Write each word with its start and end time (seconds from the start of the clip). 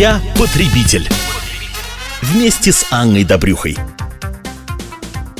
Я 0.00 0.18
потребитель. 0.38 1.06
Вместе 2.22 2.72
с 2.72 2.86
Анной 2.90 3.22
Добрюхой. 3.22 3.76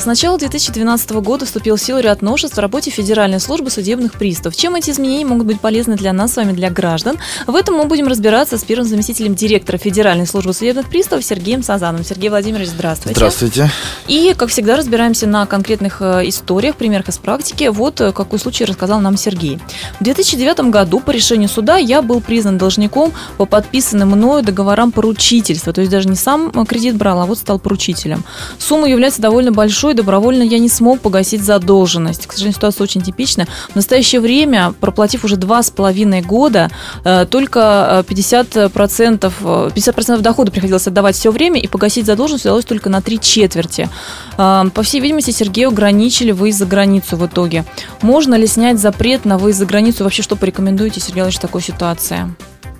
С 0.01 0.07
начала 0.07 0.39
2012 0.39 1.11
года 1.11 1.45
вступил 1.45 1.77
в 1.77 1.81
силу 1.81 2.01
ряд 2.01 2.23
новшеств 2.23 2.57
в 2.57 2.59
работе 2.59 2.91
Федеральной 2.91 3.39
службы 3.39 3.69
судебных 3.69 4.15
приставов. 4.15 4.57
Чем 4.57 4.75
эти 4.75 4.89
изменения 4.89 5.27
могут 5.27 5.47
быть 5.47 5.61
полезны 5.61 5.95
для 5.95 6.15
нас 6.15 6.33
с 6.33 6.37
вами, 6.37 6.53
для 6.53 6.71
граждан? 6.71 7.19
В 7.47 7.55
этом 7.55 7.75
мы 7.75 7.85
будем 7.85 8.07
разбираться 8.07 8.57
с 8.57 8.65
первым 8.65 8.89
заместителем 8.89 9.35
директора 9.35 9.77
Федеральной 9.77 10.27
службы 10.27 10.55
судебных 10.55 10.89
приставов 10.89 11.23
Сергеем 11.23 11.63
Сазаном. 11.63 12.03
Сергей 12.03 12.31
Владимирович, 12.31 12.71
здравствуйте. 12.71 13.17
Здравствуйте. 13.17 13.71
И, 14.09 14.33
как 14.35 14.49
всегда, 14.49 14.77
разбираемся 14.77 15.27
на 15.27 15.45
конкретных 15.45 16.01
э, 16.01 16.27
историях, 16.29 16.77
примерах 16.77 17.11
из 17.11 17.19
практики. 17.19 17.65
Вот 17.65 18.01
э, 18.01 18.13
какой 18.13 18.39
случай 18.39 18.65
рассказал 18.65 19.01
нам 19.01 19.19
Сергей. 19.19 19.59
В 20.01 20.05
2009 20.05 20.71
году 20.71 21.01
по 21.01 21.11
решению 21.11 21.51
суда 21.51 21.77
я 21.77 22.01
был 22.01 22.23
признан 22.23 22.57
должником 22.57 23.13
по 23.37 23.45
подписанным 23.45 24.09
мною 24.09 24.43
договорам 24.43 24.93
поручительства. 24.93 25.75
То 25.75 25.83
есть 25.83 25.93
даже 25.93 26.09
не 26.09 26.17
сам 26.17 26.51
э, 26.55 26.65
кредит 26.65 26.97
брал, 26.97 27.21
а 27.21 27.27
вот 27.27 27.37
стал 27.37 27.59
поручителем. 27.59 28.25
Сумма 28.59 28.89
является 28.89 29.21
довольно 29.21 29.53
большой, 29.53 29.90
большой, 29.91 29.95
добровольно 29.95 30.43
я 30.43 30.59
не 30.59 30.69
смог 30.69 31.01
погасить 31.01 31.43
задолженность. 31.43 32.27
К 32.27 32.33
сожалению, 32.33 32.55
ситуация 32.55 32.85
очень 32.85 33.03
типичная. 33.03 33.47
В 33.71 33.77
настоящее 33.77 34.21
время, 34.21 34.73
проплатив 34.81 35.25
уже 35.25 35.37
два 35.37 35.63
с 35.63 35.71
половиной 35.71 36.23
года, 36.23 36.71
э, 37.05 37.27
только 37.27 38.05
50%, 38.09 39.33
э, 39.41 39.71
50% 39.75 40.21
э, 40.21 40.23
дохода 40.23 40.51
приходилось 40.51 40.87
отдавать 40.87 41.17
все 41.17 41.31
время, 41.31 41.61
и 41.61 41.67
погасить 41.67 42.07
задолженность 42.07 42.45
удалось 42.45 42.65
только 42.65 42.89
на 42.89 43.01
три 43.01 43.19
четверти. 43.19 43.89
По 44.37 44.83
всей 44.83 45.01
видимости, 45.01 45.33
Сергею 45.33 45.69
ограничили 45.69 46.33
выезд 46.33 46.59
за 46.59 46.67
границу 46.67 47.17
в 47.17 47.27
итоге. 47.27 47.65
Можно 48.03 48.37
ли 48.37 48.47
снять 48.47 48.79
запрет 48.79 49.25
на 49.25 49.39
выезд 49.39 49.59
за 49.59 49.67
границу? 49.67 50.05
Вообще, 50.05 50.23
что 50.23 50.37
порекомендуете, 50.37 51.01
Сергей 51.01 51.21
Иванович, 51.21 51.39
в 51.39 51.41
такой 51.41 51.63
ситуации? 51.63 52.35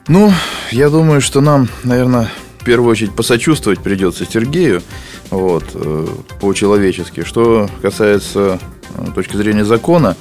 Ну, 0.09 0.33
я 0.73 0.89
думаю, 0.89 1.21
что 1.21 1.41
нам, 1.41 1.69
наверное, 1.85 2.31
в 2.61 2.65
первую 2.65 2.91
очередь 2.91 3.15
посочувствовать 3.15 3.81
придется 3.81 4.25
Сергею 4.25 4.83
вот, 5.31 5.65
э, 5.75 6.07
по-человечески. 6.41 7.25
Что 7.25 7.69
касается 7.81 8.61
точки 9.15 9.37
зрения 9.37 9.65
закона, 9.65 10.17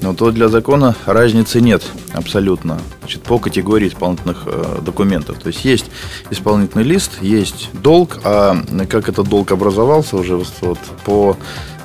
ну, 0.00 0.14
то 0.14 0.30
для 0.30 0.48
закона 0.48 0.94
разницы 1.06 1.60
нет 1.60 1.82
абсолютно 2.12 2.78
значит, 3.00 3.22
по 3.22 3.38
категории 3.38 3.88
исполнительных 3.88 4.42
э, 4.46 4.78
документов. 4.82 5.38
То 5.38 5.48
есть 5.48 5.64
есть 5.64 5.86
исполнительный 6.30 6.84
лист, 6.84 7.12
есть 7.20 7.70
долг, 7.72 8.18
а 8.24 8.56
как 8.88 9.08
этот 9.08 9.28
долг 9.28 9.52
образовался 9.52 10.16
уже 10.16 10.36
вот, 10.36 10.78
по 11.04 11.36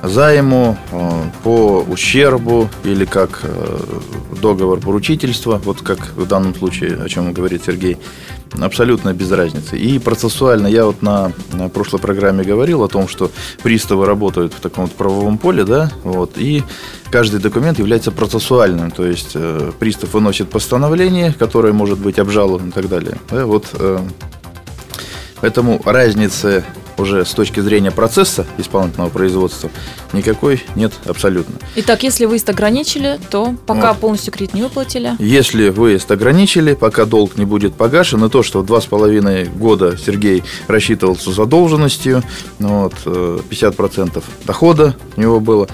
займу, 0.02 0.76
э, 0.92 1.22
по 1.42 1.80
ущербу 1.88 2.68
или 2.84 3.04
как 3.04 3.40
э, 3.42 3.78
договор 4.40 4.80
поручительства, 4.80 5.60
вот 5.64 5.82
как 5.82 5.98
в 6.16 6.26
данном 6.26 6.54
случае, 6.54 6.96
о 7.02 7.08
чем 7.08 7.32
говорит 7.32 7.62
Сергей, 7.66 7.98
абсолютно 8.60 9.12
без 9.12 9.30
разницы. 9.30 9.78
И 9.78 9.98
процессуально, 9.98 10.66
я 10.66 10.86
вот 10.86 11.02
на, 11.02 11.32
на 11.52 11.68
прошлой 11.68 12.00
программе 12.00 12.44
говорил 12.44 12.82
о 12.82 12.88
том, 12.88 13.08
что 13.08 13.30
приставы 13.62 14.06
работают 14.06 14.54
в 14.54 14.60
таком 14.60 14.84
вот 14.84 14.94
правовом 14.94 15.38
поле, 15.38 15.64
да, 15.64 15.90
вот, 16.02 16.29
и 16.36 16.62
каждый 17.10 17.40
документ 17.40 17.78
является 17.78 18.10
процессуальным, 18.10 18.90
то 18.90 19.04
есть 19.04 19.32
э, 19.34 19.72
пристав 19.78 20.14
выносит 20.14 20.50
постановление, 20.50 21.32
которое 21.32 21.72
может 21.72 21.98
быть 21.98 22.18
обжаловано 22.18 22.68
и 22.68 22.72
так 22.72 22.88
далее. 22.88 23.18
Да, 23.30 23.46
вот, 23.46 23.66
э, 23.74 23.98
поэтому 25.40 25.80
разницы 25.84 26.64
уже 27.00 27.24
с 27.24 27.32
точки 27.32 27.60
зрения 27.60 27.90
процесса 27.90 28.46
исполнительного 28.58 29.10
производства 29.10 29.70
никакой 30.12 30.62
нет 30.76 30.92
абсолютно. 31.06 31.56
Итак, 31.76 32.02
если 32.02 32.26
выезд 32.26 32.48
ограничили, 32.48 33.18
то 33.30 33.54
пока 33.66 33.92
вот. 33.92 34.00
полностью 34.00 34.32
кредит 34.32 34.54
не 34.54 34.62
выплатили? 34.62 35.14
Если 35.18 35.70
выезд 35.70 36.10
ограничили, 36.10 36.74
пока 36.74 37.04
долг 37.04 37.36
не 37.36 37.44
будет 37.44 37.74
погашен, 37.74 38.24
и 38.24 38.30
то, 38.30 38.42
что 38.42 38.62
два 38.62 38.80
с 38.80 38.86
половиной 38.86 39.46
года 39.46 39.96
Сергей 39.96 40.42
рассчитывался 40.68 41.32
задолженностью, 41.32 42.22
ну 42.58 42.84
вот, 42.84 42.94
50% 43.04 44.18
э, 44.18 44.20
дохода 44.44 44.94
у 45.16 45.20
него 45.20 45.40
было, 45.40 45.68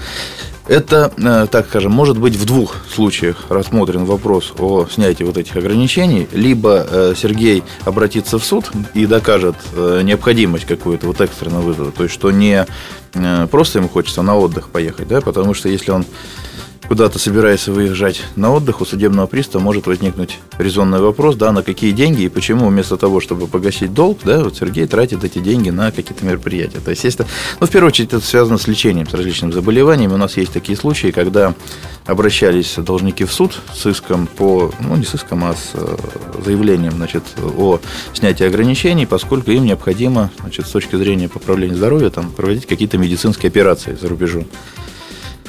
это, 0.67 1.11
э, 1.17 1.47
так 1.49 1.67
скажем, 1.67 1.91
может 1.91 2.17
быть 2.17 2.35
в 2.35 2.45
двух 2.45 2.75
случаях 2.93 3.45
рассмотрен 3.49 4.05
вопрос 4.05 4.53
о 4.59 4.85
снятии 4.87 5.23
вот 5.23 5.37
этих 5.37 5.55
ограничений. 5.55 6.27
Либо 6.31 6.85
э, 6.89 7.13
Сергей 7.15 7.63
обратится 7.85 8.37
в 8.37 8.43
суд 8.43 8.71
и 8.93 9.05
докажет 9.05 9.55
э, 9.73 10.01
необходимость 10.03 10.65
какую-то 10.65 11.07
вот 11.07 11.21
экстренного 11.21 11.61
вызова, 11.61 11.91
то 11.91 12.03
есть 12.03 12.13
что 12.13 12.31
не 12.31 12.65
просто 13.49 13.79
ему 13.79 13.89
хочется 13.89 14.21
на 14.21 14.37
отдых 14.37 14.69
поехать, 14.69 15.07
да, 15.07 15.21
потому 15.21 15.53
что 15.53 15.69
если 15.69 15.91
он 15.91 16.05
куда-то 16.87 17.19
собирается 17.19 17.71
выезжать 17.71 18.21
на 18.35 18.51
отдых, 18.51 18.81
у 18.81 18.85
судебного 18.85 19.27
пристава 19.27 19.61
может 19.61 19.87
возникнуть 19.87 20.39
резонный 20.57 20.99
вопрос, 20.99 21.35
да, 21.35 21.51
на 21.51 21.63
какие 21.63 21.91
деньги 21.91 22.23
и 22.23 22.29
почему 22.29 22.67
вместо 22.67 22.97
того, 22.97 23.19
чтобы 23.19 23.47
погасить 23.47 23.93
долг, 23.93 24.19
да, 24.23 24.43
вот 24.43 24.57
Сергей 24.57 24.87
тратит 24.87 25.23
эти 25.23 25.39
деньги 25.39 25.69
на 25.69 25.91
какие-то 25.91 26.25
мероприятия. 26.25 26.79
То 26.79 26.91
есть, 26.91 27.03
если, 27.03 27.25
ну, 27.59 27.67
в 27.67 27.69
первую 27.69 27.89
очередь, 27.89 28.13
это 28.13 28.25
связано 28.25 28.57
с 28.57 28.67
лечением, 28.67 29.07
с 29.07 29.13
различными 29.13 29.51
заболеваниями. 29.51 30.13
У 30.13 30.17
нас 30.17 30.37
есть 30.37 30.53
такие 30.53 30.77
случаи, 30.77 31.11
когда 31.11 31.53
обращались 32.05 32.75
должники 32.77 33.25
в 33.25 33.33
суд 33.33 33.59
с 33.73 33.85
иском 33.85 34.27
по, 34.27 34.71
ну, 34.79 34.95
не 34.95 35.03
с 35.03 35.13
иском, 35.15 35.43
а 35.43 35.53
с 35.53 35.71
э, 35.73 35.97
заявлением, 36.45 36.93
значит, 36.93 37.23
о 37.57 37.79
снятии 38.13 38.45
ограничений, 38.45 39.05
поскольку 39.05 39.51
им 39.51 39.65
необходимо, 39.65 40.31
значит, 40.39 40.67
с 40.67 40.71
точки 40.71 40.95
зрения 40.95 41.27
поправления 41.27 41.75
здоровья, 41.75 42.09
там, 42.09 42.31
проводить 42.31 42.65
какие-то 42.65 42.97
медицинские 42.97 43.49
операции 43.49 43.97
за 43.99 44.07
рубежом. 44.07 44.45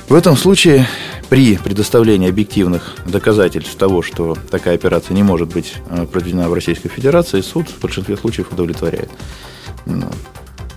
В 0.09 0.15
этом 0.15 0.39
случае 0.39 0.89
при 1.29 1.57
предоставлении 1.57 2.29
объективных 2.29 2.97
доказательств 3.07 3.75
того, 3.77 4.03
что 4.03 4.37
такая 4.51 4.75
операция 4.75 5.15
не 5.15 5.23
может 5.23 5.53
быть 5.53 5.75
э, 5.91 6.07
проведена 6.07 6.49
в 6.49 6.55
Российской 6.55 6.89
Федерации, 6.89 7.41
суд 7.41 7.69
в 7.69 7.81
большинстве 7.81 8.17
случаев 8.17 8.53
удовлетворяет. 8.53 9.11
Ну, 9.87 10.09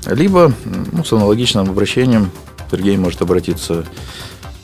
либо 0.07 0.53
ну, 0.91 1.03
с 1.03 1.13
аналогичным 1.13 1.69
обращением 1.69 2.31
Сергей 2.69 2.97
может 2.97 3.22
обратиться 3.22 3.85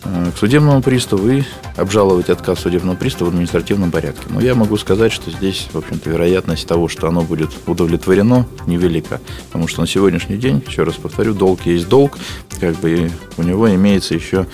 Э, 0.03 0.31
к 0.33 0.37
судебному 0.37 0.81
приставу 0.81 1.27
и 1.29 1.43
обжаловать 1.75 2.29
отказ 2.29 2.59
судебного 2.59 2.95
пристава 2.95 3.29
в 3.29 3.33
административном 3.33 3.91
порядке. 3.91 4.21
Но 4.29 4.39
я 4.39 4.55
могу 4.55 4.77
сказать, 4.77 5.11
что 5.11 5.31
здесь, 5.31 5.67
в 5.71 5.77
общем-то, 5.77 6.09
вероятность 6.09 6.67
того, 6.67 6.87
что 6.87 7.07
оно 7.07 7.23
будет 7.23 7.49
удовлетворено, 7.65 8.47
невелика. 8.67 9.19
Потому 9.47 9.67
что 9.67 9.81
на 9.81 9.87
сегодняшний 9.87 10.37
день, 10.37 10.63
еще 10.65 10.83
раз 10.83 10.95
повторю, 10.95 11.33
долг 11.33 11.65
есть 11.65 11.89
долг, 11.89 12.17
как 12.59 12.75
бы 12.75 13.11
у 13.37 13.43
него 13.43 13.73
имеется 13.73 14.13
еще 14.13 14.45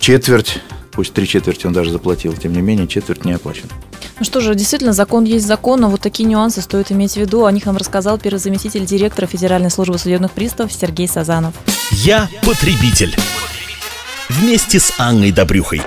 четверть, 0.00 0.58
пусть 0.90 1.12
три 1.12 1.28
четверти 1.28 1.66
он 1.66 1.72
даже 1.72 1.92
заплатил, 1.92 2.32
тем 2.32 2.52
не 2.52 2.60
менее 2.60 2.88
четверть 2.88 3.24
не 3.24 3.32
оплачена. 3.32 3.68
Ну 4.18 4.24
что 4.24 4.40
же, 4.40 4.54
действительно, 4.54 4.92
закон 4.92 5.24
есть 5.24 5.46
закон, 5.46 5.80
но 5.80 5.88
вот 5.88 6.00
такие 6.00 6.28
нюансы 6.28 6.60
стоит 6.60 6.90
иметь 6.92 7.12
в 7.12 7.16
виду. 7.16 7.46
О 7.46 7.52
них 7.52 7.64
нам 7.66 7.76
рассказал 7.76 8.18
первый 8.18 8.38
заместитель 8.38 8.84
директора 8.84 9.26
Федеральной 9.26 9.70
службы 9.70 9.98
судебных 9.98 10.32
приставов 10.32 10.72
Сергей 10.72 11.08
Сазанов. 11.08 11.54
Я 11.92 12.28
потребитель 12.42 13.16
вместе 14.28 14.78
с 14.78 14.92
Анной 14.98 15.32
Добрюхой. 15.32 15.78